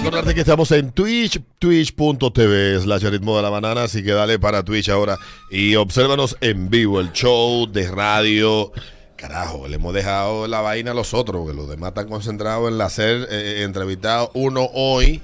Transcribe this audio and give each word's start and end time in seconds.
Recordarte 0.00 0.34
que 0.34 0.40
estamos 0.40 0.72
en 0.72 0.92
Twitch, 0.92 1.42
twitch.tv 1.58 2.80
slash 2.80 3.04
ritmo 3.04 3.36
de 3.36 3.42
la 3.42 3.50
banana, 3.50 3.82
así 3.82 4.02
que 4.02 4.12
dale 4.12 4.38
para 4.38 4.64
Twitch 4.64 4.88
ahora 4.88 5.18
y 5.50 5.74
obsérvanos 5.76 6.38
en 6.40 6.70
vivo 6.70 7.00
el 7.00 7.12
show 7.12 7.70
de 7.70 7.86
radio. 7.90 8.72
Carajo, 9.16 9.68
le 9.68 9.74
hemos 9.76 9.92
dejado 9.92 10.48
la 10.48 10.62
vaina 10.62 10.92
a 10.92 10.94
los 10.94 11.12
otros, 11.12 11.46
que 11.46 11.52
los 11.54 11.68
demás 11.68 11.88
están 11.88 12.08
concentrados 12.08 12.72
en 12.72 12.80
hacer 12.80 13.28
eh, 13.30 13.62
entrevistados 13.62 14.30
uno 14.32 14.70
hoy 14.72 15.20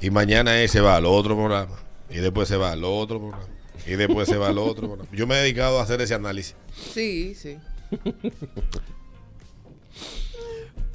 y 0.00 0.08
mañana 0.08 0.62
ese 0.62 0.80
va 0.80 0.96
al 0.96 1.04
otro 1.04 1.36
programa 1.36 1.76
y 2.08 2.16
después 2.16 2.48
se 2.48 2.56
va 2.56 2.72
al 2.72 2.84
otro 2.84 3.18
programa 3.18 3.44
y 3.86 3.96
después 3.96 4.30
se 4.30 4.38
va 4.38 4.48
al 4.48 4.56
otro 4.56 4.86
programa. 4.86 5.10
Yo 5.12 5.26
me 5.26 5.34
he 5.34 5.42
dedicado 5.42 5.78
a 5.78 5.82
hacer 5.82 6.00
ese 6.00 6.14
análisis. 6.14 6.56
Sí, 6.72 7.34
sí. 7.34 7.58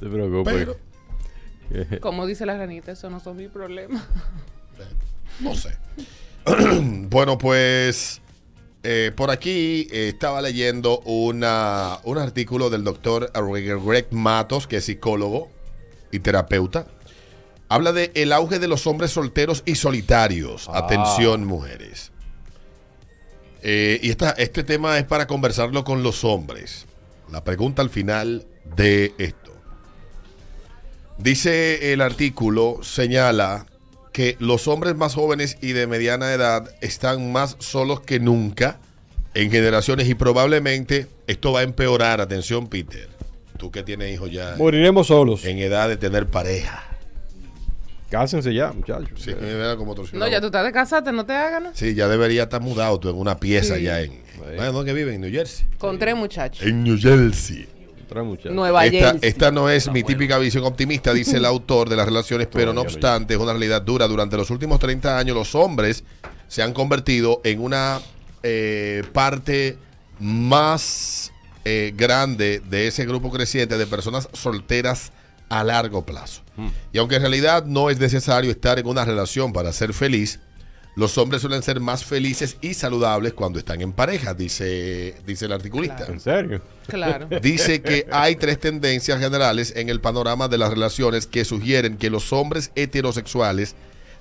Te 0.00 0.08
preocupes. 0.08 0.52
Pero, 0.52 0.91
Como 2.00 2.26
dice 2.26 2.46
la 2.46 2.56
ranita, 2.56 2.92
eso 2.92 3.10
no 3.10 3.20
son 3.20 3.36
mi 3.36 3.48
problema. 3.48 4.06
No 5.40 5.54
sé. 5.54 5.76
bueno, 7.08 7.38
pues 7.38 8.20
eh, 8.82 9.12
por 9.14 9.30
aquí 9.30 9.86
eh, 9.92 10.08
estaba 10.08 10.42
leyendo 10.42 11.00
una, 11.00 11.98
un 12.04 12.18
artículo 12.18 12.68
del 12.68 12.84
doctor 12.84 13.30
Greg 13.32 14.08
Matos, 14.10 14.66
que 14.66 14.78
es 14.78 14.84
psicólogo 14.84 15.50
y 16.10 16.18
terapeuta. 16.18 16.86
Habla 17.68 17.92
de 17.92 18.12
el 18.14 18.32
auge 18.32 18.58
de 18.58 18.68
los 18.68 18.86
hombres 18.86 19.12
solteros 19.12 19.62
y 19.64 19.76
solitarios. 19.76 20.68
Ah. 20.68 20.78
Atención, 20.78 21.44
mujeres. 21.44 22.12
Eh, 23.62 24.00
y 24.02 24.10
esta, 24.10 24.32
este 24.32 24.64
tema 24.64 24.98
es 24.98 25.04
para 25.04 25.26
conversarlo 25.26 25.84
con 25.84 26.02
los 26.02 26.24
hombres. 26.24 26.86
La 27.30 27.44
pregunta 27.44 27.80
al 27.80 27.90
final 27.90 28.44
de 28.76 29.14
esto. 29.18 29.51
Dice 31.18 31.92
el 31.92 32.00
artículo, 32.00 32.78
señala 32.82 33.66
que 34.12 34.36
los 34.40 34.68
hombres 34.68 34.94
más 34.96 35.14
jóvenes 35.14 35.56
y 35.60 35.72
de 35.72 35.86
mediana 35.86 36.32
edad 36.32 36.68
están 36.80 37.32
más 37.32 37.56
solos 37.60 38.00
que 38.00 38.20
nunca 38.20 38.78
en 39.34 39.50
generaciones 39.50 40.08
y 40.08 40.14
probablemente 40.14 41.06
esto 41.26 41.52
va 41.52 41.60
a 41.60 41.62
empeorar. 41.62 42.20
Atención, 42.20 42.66
Peter. 42.68 43.08
Tú 43.56 43.70
que 43.70 43.82
tienes 43.82 44.12
hijos 44.12 44.30
ya 44.30 44.56
Moriremos 44.58 45.06
solos. 45.06 45.44
en 45.44 45.58
edad 45.58 45.88
de 45.88 45.96
tener 45.96 46.26
pareja. 46.26 46.82
Cásense 48.10 48.52
ya, 48.52 48.72
muchachos. 48.72 49.08
Sí, 49.22 49.32
mira 49.40 49.76
como 49.76 49.92
otro 49.92 50.04
No, 50.12 50.28
ya 50.28 50.40
tú 50.40 50.46
estás 50.46 50.64
de 50.64 50.72
casarte, 50.72 51.12
no 51.12 51.24
te 51.24 51.32
hagas, 51.32 51.62
¿no? 51.62 51.70
Sí, 51.72 51.94
ya 51.94 52.08
debería 52.08 52.42
estar 52.42 52.60
mudado 52.60 52.98
tú 53.00 53.08
en 53.08 53.16
una 53.16 53.38
pieza 53.38 53.76
Sí. 53.76 53.84
ya 53.84 54.00
en... 54.02 54.20
Bueno, 54.56 54.72
¿Dónde 54.72 54.92
vive? 54.92 55.14
En 55.14 55.20
New 55.22 55.30
Jersey. 55.30 55.66
Con 55.78 55.98
tres 55.98 56.14
muchachos. 56.16 56.66
En 56.66 56.82
New 56.82 56.98
Jersey. 57.00 57.66
Nueva 58.54 58.86
Esta, 58.86 59.12
Jersey. 59.12 59.28
esta 59.28 59.50
no 59.50 59.68
es 59.68 59.90
mi 59.90 60.02
típica 60.02 60.38
visión 60.38 60.64
optimista, 60.64 61.12
dice 61.12 61.36
el 61.36 61.44
autor 61.46 61.88
de 61.88 61.96
las 61.96 62.06
relaciones, 62.06 62.48
pero 62.50 62.72
no 62.72 62.82
obstante 62.82 63.34
es 63.34 63.40
una 63.40 63.52
realidad 63.52 63.82
dura. 63.82 64.06
Durante 64.08 64.36
los 64.36 64.50
últimos 64.50 64.78
30 64.78 65.18
años 65.18 65.36
los 65.36 65.54
hombres 65.54 66.04
se 66.48 66.62
han 66.62 66.72
convertido 66.72 67.40
en 67.44 67.60
una 67.60 68.00
eh, 68.42 69.02
parte 69.12 69.78
más 70.18 71.32
eh, 71.64 71.92
grande 71.96 72.60
de 72.68 72.88
ese 72.88 73.06
grupo 73.06 73.30
creciente 73.30 73.78
de 73.78 73.86
personas 73.86 74.28
solteras 74.32 75.12
a 75.48 75.64
largo 75.64 76.04
plazo. 76.04 76.42
Y 76.92 76.98
aunque 76.98 77.16
en 77.16 77.22
realidad 77.22 77.64
no 77.66 77.90
es 77.90 77.98
necesario 77.98 78.50
estar 78.50 78.78
en 78.78 78.86
una 78.86 79.04
relación 79.04 79.52
para 79.52 79.72
ser 79.72 79.92
feliz, 79.92 80.40
los 80.94 81.16
hombres 81.16 81.40
suelen 81.40 81.62
ser 81.62 81.80
más 81.80 82.04
felices 82.04 82.58
y 82.60 82.74
saludables 82.74 83.32
cuando 83.32 83.58
están 83.58 83.80
en 83.80 83.92
pareja, 83.92 84.34
dice, 84.34 85.14
dice 85.26 85.46
el 85.46 85.52
articulista. 85.52 86.04
¿En 86.06 86.20
serio? 86.20 86.60
Claro. 86.86 87.28
Dice 87.42 87.80
que 87.80 88.06
hay 88.10 88.36
tres 88.36 88.58
tendencias 88.58 89.18
generales 89.20 89.72
en 89.76 89.88
el 89.88 90.00
panorama 90.00 90.48
de 90.48 90.58
las 90.58 90.70
relaciones 90.70 91.26
que 91.26 91.44
sugieren 91.44 91.96
que 91.96 92.10
los 92.10 92.32
hombres 92.32 92.72
heterosexuales 92.74 93.74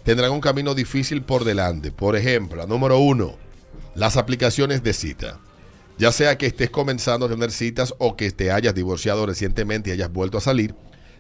tendrán 0.03 0.31
un 0.31 0.41
camino 0.41 0.73
difícil 0.73 1.23
por 1.23 1.43
delante. 1.43 1.91
Por 1.91 2.15
ejemplo, 2.15 2.65
número 2.67 2.99
uno, 2.99 3.35
las 3.95 4.15
aplicaciones 4.15 4.83
de 4.83 4.93
cita. 4.93 5.39
Ya 5.97 6.11
sea 6.11 6.37
que 6.37 6.45
estés 6.45 6.69
comenzando 6.69 7.25
a 7.25 7.29
tener 7.29 7.51
citas 7.51 7.93
o 7.97 8.15
que 8.15 8.31
te 8.31 8.51
hayas 8.51 8.73
divorciado 8.73 9.25
recientemente 9.25 9.89
y 9.89 9.93
hayas 9.93 10.11
vuelto 10.11 10.37
a 10.37 10.41
salir, 10.41 10.73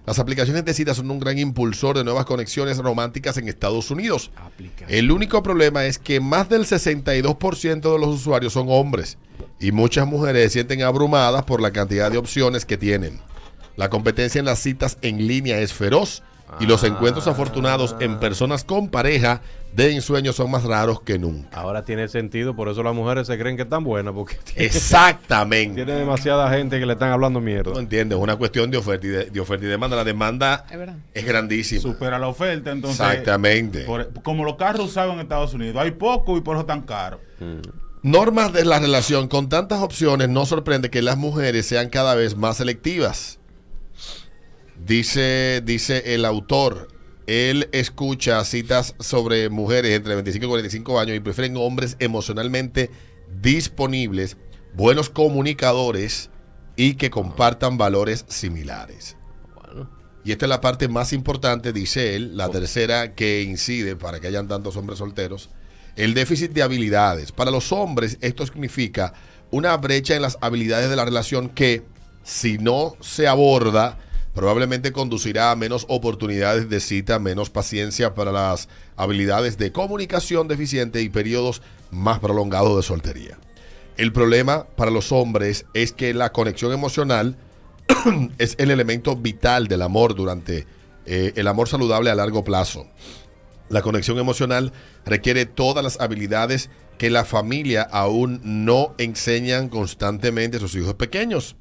las 0.05 0.17
aplicaciones 0.17 0.65
de 0.65 0.73
citas 0.73 0.97
son 0.97 1.11
un 1.11 1.19
gran 1.19 1.37
impulsor 1.37 1.97
de 1.97 2.03
nuevas 2.03 2.25
conexiones 2.25 2.77
románticas 2.77 3.37
en 3.37 3.47
Estados 3.47 3.91
Unidos. 3.91 4.31
El 4.87 5.11
único 5.11 5.43
problema 5.43 5.85
es 5.85 5.99
que 5.99 6.19
más 6.19 6.49
del 6.49 6.65
62% 6.65 7.81
de 7.81 7.99
los 7.99 8.09
usuarios 8.09 8.53
son 8.53 8.67
hombres 8.69 9.17
y 9.59 9.71
muchas 9.71 10.07
mujeres 10.07 10.43
se 10.45 10.49
sienten 10.59 10.81
abrumadas 10.81 11.43
por 11.43 11.61
la 11.61 11.71
cantidad 11.71 12.11
de 12.11 12.17
opciones 12.17 12.65
que 12.65 12.77
tienen. 12.77 13.19
La 13.77 13.89
competencia 13.89 14.39
en 14.39 14.45
las 14.45 14.59
citas 14.59 14.97
en 15.01 15.27
línea 15.27 15.59
es 15.59 15.71
feroz 15.71 16.23
y 16.59 16.65
los 16.65 16.83
encuentros 16.83 17.27
afortunados 17.27 17.95
en 17.99 18.19
personas 18.19 18.63
con 18.63 18.89
pareja 18.89 19.41
de 19.73 19.93
ensueño 19.95 20.33
son 20.33 20.51
más 20.51 20.63
raros 20.63 21.01
que 21.01 21.17
nunca. 21.17 21.57
Ahora 21.57 21.85
tiene 21.85 22.07
sentido, 22.09 22.55
por 22.55 22.67
eso 22.67 22.83
las 22.83 22.93
mujeres 22.93 23.25
se 23.27 23.37
creen 23.39 23.55
que 23.55 23.63
están 23.63 23.83
buenas, 23.85 24.13
porque 24.13 24.35
Exactamente. 24.55 25.85
tiene 25.85 25.93
demasiada 25.99 26.49
gente 26.51 26.79
que 26.79 26.85
le 26.85 26.93
están 26.93 27.11
hablando 27.11 27.39
mierda. 27.39 27.71
No 27.71 27.79
entiendes, 27.79 28.17
es 28.17 28.23
una 28.23 28.35
cuestión 28.35 28.69
de 28.69 28.77
oferta 28.77 29.07
y 29.07 29.09
de, 29.09 29.25
de 29.25 29.39
oferta 29.39 29.65
y 29.65 29.69
demanda. 29.69 29.95
La 29.95 30.03
demanda 30.03 30.65
Es 31.13 31.25
grandísima. 31.25 31.81
supera 31.81 32.19
la 32.19 32.27
oferta, 32.27 32.71
entonces. 32.71 32.99
Exactamente. 32.99 33.81
por- 33.85 34.11
como 34.21 34.43
los 34.43 34.55
carros 34.57 34.87
usados 34.89 35.13
en 35.13 35.21
Estados 35.21 35.53
Unidos, 35.53 35.77
hay 35.81 35.91
poco 35.91 36.37
y 36.37 36.41
por 36.41 36.57
eso 36.57 36.65
tan 36.65 36.81
caro. 36.81 37.19
Normas 38.03 38.51
de 38.51 38.65
la 38.65 38.79
relación 38.79 39.27
con 39.27 39.47
tantas 39.47 39.79
opciones 39.81 40.27
no 40.27 40.45
sorprende 40.45 40.89
que 40.89 41.01
las 41.01 41.17
mujeres 41.17 41.65
sean 41.67 41.89
cada 41.89 42.15
vez 42.15 42.35
más 42.35 42.57
selectivas. 42.57 43.39
Dice, 44.85 45.61
dice 45.63 46.15
el 46.15 46.25
autor, 46.25 46.87
él 47.27 47.69
escucha 47.71 48.43
citas 48.43 48.95
sobre 48.99 49.49
mujeres 49.49 49.95
entre 49.95 50.15
25 50.15 50.45
y 50.45 50.49
45 50.49 50.99
años 50.99 51.15
y 51.15 51.19
prefieren 51.19 51.55
hombres 51.55 51.97
emocionalmente 51.99 52.89
disponibles, 53.41 54.37
buenos 54.73 55.09
comunicadores 55.09 56.31
y 56.75 56.95
que 56.95 57.11
compartan 57.11 57.77
valores 57.77 58.25
similares. 58.27 59.17
Y 60.23 60.31
esta 60.31 60.45
es 60.45 60.49
la 60.49 60.61
parte 60.61 60.87
más 60.87 61.13
importante, 61.13 61.73
dice 61.73 62.15
él, 62.15 62.35
la 62.35 62.49
tercera 62.49 63.13
que 63.13 63.43
incide 63.43 63.95
para 63.95 64.19
que 64.19 64.27
hayan 64.27 64.47
tantos 64.47 64.77
hombres 64.77 64.97
solteros, 64.97 65.49
el 65.95 66.15
déficit 66.15 66.53
de 66.53 66.63
habilidades. 66.63 67.31
Para 67.31 67.51
los 67.51 67.71
hombres 67.71 68.17
esto 68.21 68.45
significa 68.45 69.13
una 69.51 69.77
brecha 69.77 70.15
en 70.15 70.23
las 70.23 70.39
habilidades 70.41 70.89
de 70.89 70.95
la 70.95 71.05
relación 71.05 71.49
que, 71.49 71.83
si 72.23 72.57
no 72.57 72.95
se 72.99 73.27
aborda, 73.27 73.97
probablemente 74.33 74.91
conducirá 74.91 75.51
a 75.51 75.55
menos 75.55 75.85
oportunidades 75.89 76.69
de 76.69 76.79
cita, 76.79 77.19
menos 77.19 77.49
paciencia 77.49 78.15
para 78.15 78.31
las 78.31 78.69
habilidades 78.95 79.57
de 79.57 79.71
comunicación 79.71 80.47
deficiente 80.47 81.01
y 81.01 81.09
periodos 81.09 81.61
más 81.91 82.19
prolongados 82.19 82.77
de 82.77 82.83
soltería. 82.83 83.37
El 83.97 84.13
problema 84.13 84.65
para 84.75 84.91
los 84.91 85.11
hombres 85.11 85.65
es 85.73 85.91
que 85.91 86.13
la 86.13 86.31
conexión 86.31 86.71
emocional 86.71 87.35
es 88.37 88.55
el 88.57 88.71
elemento 88.71 89.15
vital 89.15 89.67
del 89.67 89.81
amor 89.81 90.15
durante 90.15 90.65
eh, 91.05 91.33
el 91.35 91.47
amor 91.47 91.67
saludable 91.67 92.09
a 92.09 92.15
largo 92.15 92.43
plazo. 92.43 92.87
La 93.69 93.81
conexión 93.81 94.17
emocional 94.17 94.73
requiere 95.05 95.45
todas 95.45 95.83
las 95.83 95.99
habilidades 95.99 96.69
que 96.97 97.09
la 97.09 97.25
familia 97.25 97.81
aún 97.83 98.41
no 98.43 98.93
enseñan 98.97 99.69
constantemente 99.69 100.57
a 100.57 100.59
sus 100.59 100.75
hijos 100.75 100.95
pequeños. 100.95 101.55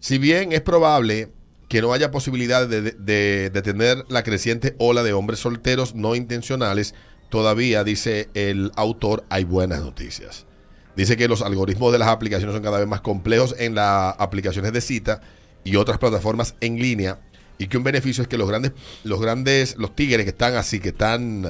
Si 0.00 0.18
bien 0.18 0.52
es 0.52 0.62
probable 0.62 1.30
que 1.74 1.82
no 1.82 1.92
haya 1.92 2.12
posibilidad 2.12 2.68
de, 2.68 2.82
de- 2.82 3.50
de 3.50 3.62
tener 3.62 4.04
la 4.08 4.22
creciente 4.22 4.76
ola 4.78 5.02
de 5.02 5.12
hombres 5.12 5.40
solteros 5.40 5.96
no 5.96 6.14
intencionales, 6.14 6.94
todavía, 7.30 7.82
dice 7.82 8.28
el 8.34 8.70
autor, 8.76 9.24
hay 9.28 9.42
buenas 9.42 9.80
noticias. 9.80 10.46
Dice 10.94 11.16
que 11.16 11.26
los 11.26 11.42
algoritmos 11.42 11.90
de 11.90 11.98
las 11.98 12.06
aplicaciones 12.06 12.54
son 12.54 12.62
cada 12.62 12.78
vez 12.78 12.86
más 12.86 13.00
complejos 13.00 13.56
en 13.58 13.74
las 13.74 14.14
aplicaciones 14.20 14.72
de 14.72 14.80
cita 14.80 15.20
y 15.64 15.74
otras 15.74 15.98
plataformas 15.98 16.54
en 16.60 16.76
línea 16.78 17.18
y 17.58 17.66
que 17.66 17.76
un 17.76 17.82
beneficio 17.82 18.22
es 18.22 18.28
que 18.28 18.38
los 18.38 18.48
grandes, 18.48 18.70
los 19.02 19.20
grandes, 19.20 19.74
los 19.76 19.96
tigres 19.96 20.22
que 20.22 20.30
están 20.30 20.54
así, 20.54 20.78
que 20.78 20.90
están, 20.90 21.42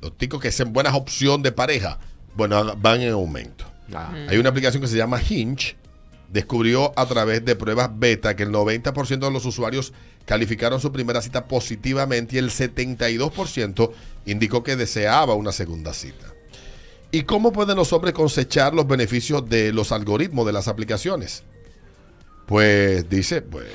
los 0.00 0.16
ticos 0.16 0.40
que 0.40 0.52
son 0.52 0.72
buenas 0.72 0.94
opción 0.94 1.42
de 1.42 1.50
pareja, 1.50 1.98
bueno, 2.36 2.76
van 2.76 3.00
en 3.00 3.10
aumento. 3.14 3.64
Ah. 3.92 4.14
Hay 4.28 4.38
una 4.38 4.50
aplicación 4.50 4.80
que 4.80 4.86
se 4.88 4.96
llama 4.96 5.20
Hinge. 5.28 5.74
Descubrió 6.32 6.92
a 6.96 7.06
través 7.06 7.44
de 7.44 7.56
pruebas 7.56 7.90
beta 7.94 8.34
que 8.34 8.42
el 8.42 8.50
90% 8.50 9.18
de 9.18 9.30
los 9.30 9.44
usuarios 9.44 9.92
calificaron 10.24 10.80
su 10.80 10.90
primera 10.90 11.20
cita 11.20 11.46
positivamente 11.46 12.36
y 12.36 12.38
el 12.38 12.50
72% 12.50 13.92
indicó 14.24 14.62
que 14.62 14.76
deseaba 14.76 15.34
una 15.34 15.52
segunda 15.52 15.92
cita. 15.92 16.32
¿Y 17.10 17.24
cómo 17.24 17.52
pueden 17.52 17.76
los 17.76 17.92
hombres 17.92 18.14
cosechar 18.14 18.72
los 18.72 18.86
beneficios 18.86 19.46
de 19.46 19.72
los 19.72 19.92
algoritmos 19.92 20.46
de 20.46 20.52
las 20.52 20.68
aplicaciones? 20.68 21.44
Pues 22.46 23.08
dice, 23.10 23.42
pues, 23.42 23.66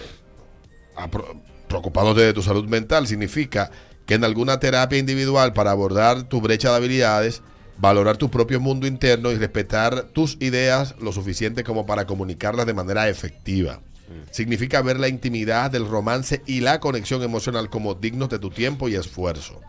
preocupándote 1.67 2.21
de 2.21 2.33
tu 2.33 2.41
salud 2.41 2.65
mental 2.65 3.05
significa 3.05 3.69
que 4.07 4.15
en 4.15 4.23
alguna 4.23 4.59
terapia 4.59 4.97
individual 4.97 5.53
para 5.53 5.71
abordar 5.71 6.23
tu 6.23 6.41
brecha 6.41 6.71
de 6.71 6.77
habilidades, 6.77 7.43
valorar 7.77 8.17
tu 8.17 8.29
propio 8.29 8.59
mundo 8.59 8.87
interno 8.87 9.31
y 9.31 9.35
respetar 9.35 10.03
tus 10.13 10.37
ideas 10.39 10.95
lo 10.99 11.11
suficiente 11.11 11.63
como 11.63 11.85
para 11.85 12.05
comunicarlas 12.05 12.65
de 12.65 12.73
manera 12.73 13.09
efectiva. 13.09 13.81
Significa 14.31 14.81
ver 14.81 14.99
la 14.99 15.09
intimidad 15.09 15.69
del 15.69 15.87
romance 15.87 16.41
y 16.45 16.61
la 16.61 16.79
conexión 16.79 17.23
emocional 17.23 17.69
como 17.69 17.93
dignos 17.93 18.29
de 18.29 18.39
tu 18.39 18.49
tiempo 18.49 18.87
y 18.87 18.95
esfuerzo. 18.95 19.59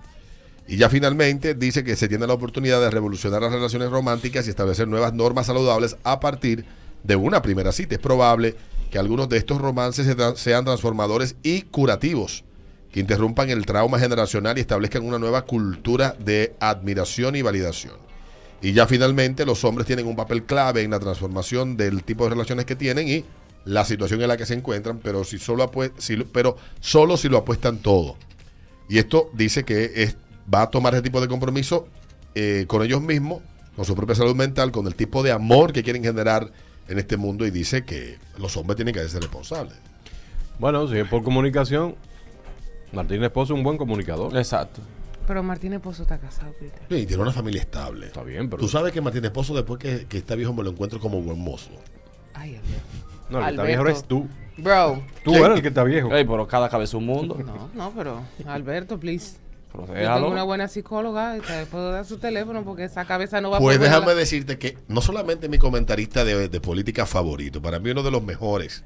Y 0.69 0.77
ya 0.77 0.89
finalmente 0.89 1.55
dice 1.55 1.83
que 1.83 1.97
se 1.97 2.09
tiene 2.09 2.27
la 2.27 2.35
oportunidad 2.35 2.81
de 2.81 2.91
revolucionar 2.91 3.43
las 3.43 3.53
relaciones 3.53 3.91
románticas 3.91 4.47
y 4.47 4.51
establecer 4.51 4.87
nuevas 4.87 5.13
normas 5.13 5.47
saludables 5.47 5.97
a 6.05 6.21
partir 6.21 6.67
de 7.03 7.17
una 7.17 7.43
primera 7.43 7.73
cita. 7.73 7.95
Es 7.95 8.01
probable 8.01 8.55
que 8.91 8.99
algunos 8.99 9.29
de 9.29 9.39
estos 9.39 9.61
romances 9.61 10.07
sean 10.37 10.65
transformadores 10.65 11.37
y 11.43 11.63
curativos, 11.63 12.45
que 12.93 13.01
interrumpan 13.01 13.51
el 13.51 13.67
trauma 13.67 13.99
generacional 13.99 14.59
y 14.59 14.63
establezcan 14.63 15.05
una 15.05 15.19
nueva 15.19 15.43
cultura 15.43 16.15
de 16.19 16.55
admiración 16.61 17.37
y 17.37 17.43
validación. 17.43 17.95
Y 18.61 18.73
ya 18.73 18.87
finalmente 18.87 19.47
los 19.47 19.65
hombres 19.65 19.87
tienen 19.87 20.07
un 20.07 20.17
papel 20.17 20.45
clave 20.45 20.83
en 20.83 20.91
la 20.91 20.99
transformación 20.99 21.77
del 21.77 22.03
tipo 22.03 22.25
de 22.25 22.31
relaciones 22.31 22.65
que 22.65 22.77
tienen 22.77 23.09
y 23.09 23.25
la 23.65 23.85
situación 23.85 24.23
en 24.23 24.29
la 24.29 24.37
que 24.37 24.47
se 24.47 24.55
encuentran, 24.55 24.99
pero 24.99 25.25
si 25.25 25.39
solo 25.39 25.71
si 25.99 26.17
pero 26.17 26.57
solo 26.81 27.17
si 27.17 27.29
lo 27.29 27.39
apuestan 27.39 27.79
todo. 27.79 28.17
Y 28.89 28.99
esto 28.99 29.31
dice 29.35 29.65
que 29.65 30.15
va 30.53 30.63
a 30.63 30.71
tomar 30.71 30.95
ese 30.95 31.03
tipo 31.03 31.21
de 31.21 31.29
compromiso 31.29 31.87
eh, 32.35 32.65
con 32.67 32.83
ellos 32.83 33.03
mismos, 33.03 33.43
con 33.77 33.85
su 33.85 33.95
propia 33.95 34.15
salud 34.15 34.35
mental, 34.35 34.73
con 34.73 34.87
el 34.87 34.95
tipo 34.95 35.23
de 35.23 35.33
amor 35.33 35.73
que 35.73 35.83
quieren 35.83 36.03
generar 36.03 36.51
en 36.89 36.99
este 36.99 37.17
mundo 37.17 37.47
y 37.47 37.51
dice 37.51 37.85
que 37.85 38.17
los 38.39 38.57
hombres 38.57 38.77
tienen 38.77 38.95
que 38.95 39.07
ser 39.09 39.21
responsables. 39.21 39.75
Bueno, 40.59 40.89
si 40.89 40.99
es 40.99 41.07
por 41.07 41.23
comunicación, 41.23 41.95
Martín 42.93 43.23
Esposo 43.23 43.53
es 43.55 43.59
un 43.59 43.65
buen 43.65 43.77
comunicador. 43.77 44.37
Exacto. 44.37 44.81
Pero 45.27 45.43
Martín 45.43 45.75
Esposo 45.75 46.03
está 46.03 46.19
casado, 46.19 46.53
Peter. 46.59 46.81
Sí, 46.89 46.95
Y 46.97 47.07
tiene 47.07 47.23
una 47.23 47.33
familia 47.33 47.61
estable. 47.61 48.07
Está 48.07 48.23
bien, 48.23 48.49
pero. 48.49 48.61
Tú 48.61 48.69
sabes 48.69 48.93
que 48.93 49.01
Martín 49.01 49.25
Esposo, 49.25 49.55
después 49.55 49.79
que, 49.79 50.07
que 50.07 50.19
está 50.19 50.35
viejo, 50.35 50.53
me 50.55 50.63
lo 50.63 50.71
encuentro 50.71 50.99
como 51.01 51.21
buen 51.21 51.39
mozo. 51.39 51.71
Ay, 52.35 52.57
Alberto. 52.57 52.83
No, 53.31 53.39
el 53.41 53.45
que 53.45 53.51
está 53.51 53.63
viejo 53.65 53.83
eres 53.83 54.05
tú. 54.05 54.27
Bro. 54.57 55.03
Tú 55.23 55.35
eres 55.35 55.57
el 55.57 55.63
que 55.63 55.69
está 55.69 55.85
viejo. 55.85 56.15
Ey, 56.15 56.25
pero 56.25 56.47
cada 56.49 56.69
cabeza 56.71 56.97
un 56.97 57.05
mundo. 57.07 57.37
No, 57.45 57.69
no, 57.75 57.93
pero 57.95 58.23
Alberto, 58.47 58.99
please. 58.99 59.37
Pero 59.71 59.87
Yo 59.87 60.15
tengo 60.15 60.31
una 60.31 60.45
buena 60.45 60.67
psicóloga 60.67 61.37
y 61.37 61.41
te 61.41 61.67
puedo 61.67 61.93
dar 61.93 62.07
su 62.07 62.17
teléfono 62.17 62.65
porque 62.65 62.85
esa 62.85 63.05
cabeza 63.05 63.43
no 63.43 63.51
va 63.51 63.59
Pues 63.59 63.77
por 63.77 63.85
déjame 63.85 64.07
verla. 64.07 64.21
decirte 64.21 64.59
que 64.59 64.79
no 64.89 65.03
solamente 65.03 65.51
mi 65.51 65.59
comentarista 65.59 66.25
de, 66.25 66.49
de 66.49 66.61
política 66.63 67.05
favorito, 67.05 67.61
para 67.61 67.79
mí 67.79 67.91
uno 67.91 68.03
de 68.03 68.11
los 68.11 68.23
mejores 68.23 68.83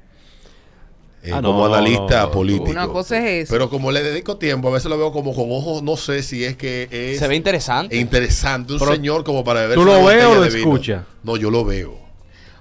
eh, 1.23 1.31
Ah, 1.33 1.41
no, 1.41 1.49
como 1.53 1.65
analista 1.67 2.19
no, 2.21 2.25
no. 2.27 2.31
político. 2.31 2.69
Una 2.71 2.87
cosa 2.87 3.17
es 3.17 3.45
eso. 3.45 3.53
Pero 3.53 3.69
como 3.69 3.91
le 3.91 4.03
dedico 4.03 4.37
tiempo, 4.37 4.67
a 4.67 4.71
veces 4.71 4.89
lo 4.89 4.97
veo 4.97 5.11
como 5.11 5.33
con 5.33 5.45
ojos, 5.51 5.81
no 5.81 5.95
sé 5.97 6.21
si 6.21 6.43
es 6.43 6.57
que 6.57 6.87
es 6.91 7.17
Se 7.19 7.27
ve 7.27 7.35
interesante. 7.35 7.95
interesante 7.97 8.73
un 8.73 8.79
Pero, 8.79 8.91
señor 8.91 9.23
como 9.23 9.43
para 9.43 9.61
beber 9.61 9.75
¿tú 9.77 9.85
lo 9.85 10.03
ves 10.05 10.25
o 10.25 10.35
lo 10.35 10.43
escuchas? 10.45 11.03
No, 11.23 11.37
yo 11.37 11.49
lo 11.49 11.63
veo. 11.65 12.03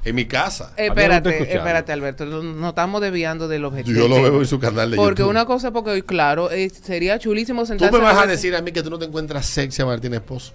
En 0.04 0.16
mi 0.16 0.24
casa. 0.26 0.72
Eh, 0.76 0.86
no 0.88 0.94
Espérate, 0.94 1.52
espérate, 1.54 1.92
Alberto. 1.92 2.24
no- 2.26 2.42
Nos 2.42 2.70
estamos 2.70 3.00
desviando 3.00 3.46
del 3.46 3.64
objetivo. 3.64 4.00
Yo 4.00 4.08
lo 4.08 4.16
veo 4.20 4.40
en 4.40 4.46
su 4.48 4.58
canal 4.58 4.90
de 4.90 4.96
Porque 4.96 5.20
YouTube. 5.22 5.30
una 5.30 5.44
cosa, 5.46 5.70
porque 5.70 6.02
claro, 6.02 6.50
eh, 6.50 6.70
sería 6.70 7.18
chulísimo 7.20 7.60
Tú 7.62 7.66
sentarse 7.66 7.96
me 7.98 8.02
vas 8.02 8.18
a 8.18 8.26
decir 8.26 8.54
a 8.56 8.62
mí 8.62 8.72
que 8.72 8.82
tú 8.82 8.90
no 8.90 8.98
te 8.98 9.04
encuentras 9.04 9.46
sexy 9.46 9.80
a 9.82 9.86
Martín 9.86 10.12
Esposo. 10.14 10.52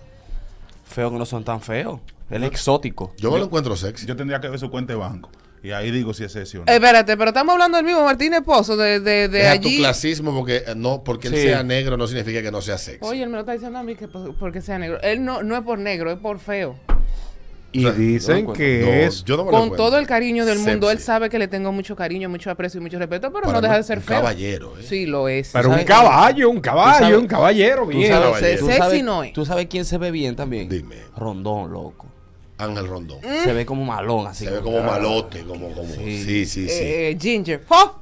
Feos 0.85 1.11
que 1.13 1.17
no 1.17 1.25
son 1.25 1.43
tan 1.45 1.61
feos. 1.61 1.99
Él 2.29 2.43
es 2.43 2.51
exótico. 2.51 3.13
Yo 3.17 3.31
me 3.31 3.39
lo 3.39 3.45
encuentro 3.45 3.75
sexy. 3.77 4.05
Yo 4.05 4.17
tendría 4.17 4.41
que 4.41 4.49
ver 4.49 4.59
su 4.59 4.69
cuenta 4.69 4.91
de 4.91 4.99
banco. 4.99 5.29
Y 5.63 5.71
ahí 5.71 5.91
digo 5.91 6.13
si 6.13 6.23
es 6.23 6.35
ese 6.35 6.59
o 6.59 6.65
no. 6.65 6.71
Eh, 6.71 6.75
Espérate, 6.75 7.17
pero 7.17 7.29
estamos 7.29 7.53
hablando 7.53 7.77
del 7.77 7.85
mismo 7.85 8.03
Martín 8.05 8.33
Esposo, 8.33 8.77
de, 8.77 8.99
de, 8.99 9.27
de 9.27 9.39
Deja 9.39 9.51
allí. 9.51 9.77
tu 9.77 9.81
clasismo 9.81 10.33
porque 10.33 10.57
eh, 10.57 10.73
no 10.75 11.03
porque 11.03 11.27
él 11.29 11.35
Sí. 11.35 11.41
sea 11.41 11.63
negro 11.63 11.97
no 11.97 12.07
significa 12.07 12.41
que 12.41 12.51
no 12.51 12.61
sea 12.61 12.77
sexy. 12.77 12.99
Oye, 13.03 13.23
él 13.23 13.29
me 13.29 13.33
lo 13.35 13.39
está 13.41 13.53
diciendo 13.53 13.79
a 13.79 13.83
mí 13.83 13.95
que 13.95 14.07
por- 14.07 14.35
porque 14.35 14.61
sea 14.61 14.77
negro. 14.79 14.99
Él 15.01 15.25
no, 15.25 15.41
no 15.43 15.55
es 15.57 15.63
por 15.63 15.79
negro, 15.79 16.11
es 16.11 16.19
por 16.19 16.39
feo. 16.39 16.75
Y 17.73 17.85
O 17.85 17.89
sea, 17.89 17.97
dicen 17.99 18.45
no, 18.45 18.53
que 18.53 18.81
No, 18.81 18.87
es. 18.93 19.23
yo 19.25 19.35
no 19.35 19.43
me 19.43 19.51
lo 19.51 19.57
Con 19.57 19.65
encuentro. 19.65 19.85
todo 19.87 19.97
el 19.99 20.07
cariño 20.07 20.45
del 20.45 20.59
mundo, 20.59 20.89
él 20.89 20.97
Sexy. 20.97 21.05
sabe 21.05 21.29
que 21.29 21.37
le 21.37 21.49
tengo 21.49 21.71
mucho 21.73 21.95
cariño, 21.97 22.29
mucho 22.29 22.49
aprecio 22.49 22.79
y 22.79 22.81
mucho 22.83 22.97
respeto, 22.97 23.27
pero 23.31 23.43
Para 23.43 23.53
no 23.53 23.59
mí, 23.61 23.67
deja 23.67 23.77
de 23.77 23.83
ser 23.83 23.97
un 23.97 24.03
feo. 24.05 24.17
caballero, 24.17 24.77
¿eh? 24.79 24.83
Sí, 24.87 25.05
lo 25.05 25.27
es. 25.27 25.49
Pero 25.51 25.67
un 25.69 25.73
sabes- 25.75 25.85
caballo, 25.85 26.49
un 26.49 26.61
caballo, 26.61 26.99
sabes- 26.99 27.17
un 27.17 27.27
caballero, 27.27 27.81
Tú 27.83 27.89
bien. 27.89 28.11
sabes, 28.13 28.59
tú 28.59 28.65
Sexy 28.67 28.77
sabes- 28.79 29.03
no 29.03 29.23
es. 29.23 29.33
tú 29.33 29.45
sabes 29.45 29.67
quién 29.69 29.83
se 29.83 29.97
ve 29.97 30.11
bien 30.11 30.35
también. 30.35 30.69
Dime. 30.69 30.95
Rondón, 31.17 31.71
loco. 31.71 32.07
Ángel 32.57 32.87
Rondón. 32.87 33.19
Se 33.21 33.53
ve 33.53 33.65
como 33.65 33.83
malón 33.85 34.27
así. 34.27 34.45
Se 34.45 34.51
ve 34.51 34.61
como 34.61 34.81
malote, 34.81 35.43
como, 35.43 35.71
como. 35.71 35.93
Sí, 35.93 36.23
Sí. 36.23 36.45
sí, 36.45 36.67
sí. 36.67 36.71
Eh, 36.71 37.09
eh, 37.11 37.17
Ginger. 37.19 37.63
¡Oh! 37.69 37.96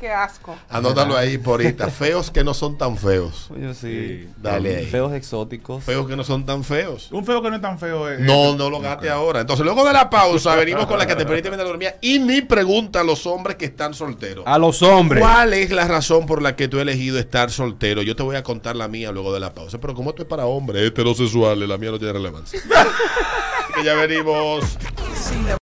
¡Qué 0.00 0.10
asco! 0.10 0.56
Anótalo 0.70 1.14
ahí 1.14 1.36
por 1.36 1.60
ahorita. 1.60 1.88
Feos 1.90 2.30
que 2.30 2.42
no 2.42 2.54
son 2.54 2.78
tan 2.78 2.96
feos. 2.96 3.44
Coño, 3.48 3.74
sí. 3.74 4.26
Dale 4.38 4.76
ahí. 4.76 4.86
Feos 4.86 5.12
exóticos. 5.12 5.84
Feos 5.84 6.08
que 6.08 6.16
no 6.16 6.24
son 6.24 6.46
tan 6.46 6.64
feos. 6.64 7.12
Un 7.12 7.26
feo 7.26 7.42
que 7.42 7.50
no 7.50 7.56
es 7.56 7.60
tan 7.60 7.78
feo 7.78 8.08
es. 8.08 8.18
No, 8.20 8.56
no 8.56 8.70
lo 8.70 8.80
gaste 8.80 9.10
ahora. 9.10 9.42
Entonces, 9.42 9.62
luego 9.62 9.84
de 9.84 9.92
la 9.92 10.08
pausa, 10.08 10.56
venimos 10.56 10.86
con 10.86 10.98
la 10.98 11.06
que 11.06 11.14
te 11.16 11.26
permite 11.26 11.50
la 11.50 11.64
dormía. 11.64 11.98
Y 12.00 12.18
mi 12.18 12.40
pregunta 12.40 13.00
a 13.00 13.04
los 13.04 13.26
hombres 13.26 13.56
que 13.56 13.66
están 13.66 13.92
solteros. 13.92 14.44
A 14.46 14.56
los 14.56 14.80
hombres. 14.80 15.20
¿Cuál 15.20 15.52
es 15.52 15.70
la 15.70 15.86
razón 15.86 16.24
por 16.24 16.40
la 16.40 16.56
que 16.56 16.66
tú 16.66 16.78
has 16.78 16.82
elegido 16.82 17.18
estar 17.18 17.50
soltero? 17.50 18.00
Yo 18.00 18.16
te 18.16 18.22
voy 18.22 18.36
a 18.36 18.42
contar 18.42 18.76
la 18.76 18.88
mía 18.88 19.12
luego 19.12 19.34
de 19.34 19.40
la 19.40 19.52
pausa. 19.52 19.78
Pero 19.78 19.94
como 19.94 20.10
esto 20.10 20.22
es 20.22 20.28
para 20.28 20.46
hombres 20.46 20.82
heterosexuales, 20.82 21.68
la 21.68 21.76
mía 21.76 21.90
no 21.90 21.98
tiene 21.98 22.14
relevancia. 22.14 22.58
que 23.74 23.84
ya 23.84 23.94
venimos. 23.96 24.78